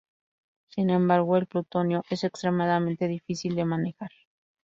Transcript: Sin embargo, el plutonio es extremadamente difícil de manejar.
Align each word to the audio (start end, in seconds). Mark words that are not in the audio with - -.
Sin 0.69 0.89
embargo, 0.89 1.37
el 1.37 1.45
plutonio 1.45 2.03
es 2.09 2.23
extremadamente 2.23 3.07
difícil 3.07 3.53
de 3.53 3.65
manejar. 3.65 4.09